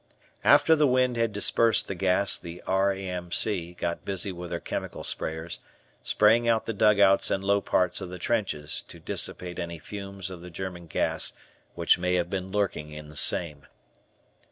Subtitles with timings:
[0.43, 3.73] After the wind had dispersed the gas, the R.A.M.C.
[3.75, 5.59] got busy with their chemical sprayers,
[6.01, 10.41] spraying out the dugouts and low parts of the trenches to dissipate any fumes of
[10.41, 11.33] the German gas
[11.75, 13.67] which may have been lurking in same.